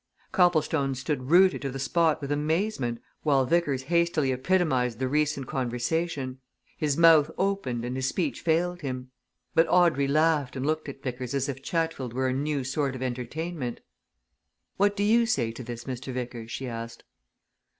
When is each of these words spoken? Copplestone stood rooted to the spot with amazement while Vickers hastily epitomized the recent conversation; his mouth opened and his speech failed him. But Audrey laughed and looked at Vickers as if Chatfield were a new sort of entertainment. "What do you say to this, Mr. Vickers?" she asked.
Copplestone 0.31 0.95
stood 0.95 1.29
rooted 1.29 1.61
to 1.61 1.69
the 1.69 1.77
spot 1.77 2.21
with 2.21 2.31
amazement 2.31 2.99
while 3.21 3.45
Vickers 3.45 3.83
hastily 3.83 4.31
epitomized 4.31 4.97
the 4.97 5.07
recent 5.07 5.45
conversation; 5.45 6.39
his 6.75 6.97
mouth 6.97 7.29
opened 7.37 7.85
and 7.85 7.95
his 7.95 8.07
speech 8.07 8.41
failed 8.41 8.81
him. 8.81 9.11
But 9.53 9.67
Audrey 9.69 10.07
laughed 10.07 10.55
and 10.55 10.65
looked 10.65 10.89
at 10.89 11.03
Vickers 11.03 11.35
as 11.35 11.47
if 11.47 11.61
Chatfield 11.61 12.13
were 12.13 12.27
a 12.27 12.33
new 12.33 12.63
sort 12.63 12.95
of 12.95 13.03
entertainment. 13.03 13.79
"What 14.77 14.95
do 14.95 15.03
you 15.03 15.27
say 15.27 15.51
to 15.51 15.63
this, 15.63 15.83
Mr. 15.83 16.11
Vickers?" 16.11 16.49
she 16.49 16.67
asked. 16.67 17.03